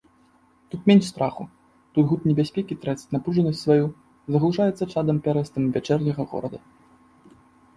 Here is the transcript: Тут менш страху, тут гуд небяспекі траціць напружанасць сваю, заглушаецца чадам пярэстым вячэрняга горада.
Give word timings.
Тут 0.69 0.87
менш 0.91 1.05
страху, 1.09 1.43
тут 1.97 2.03
гуд 2.13 2.21
небяспекі 2.29 2.77
траціць 2.85 3.13
напружанасць 3.17 3.61
сваю, 3.67 3.85
заглушаецца 4.37 4.83
чадам 4.95 5.17
пярэстым 5.29 5.63
вячэрняга 5.77 6.23
горада. 6.33 6.59